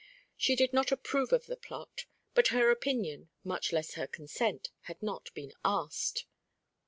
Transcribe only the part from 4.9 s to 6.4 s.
not been asked.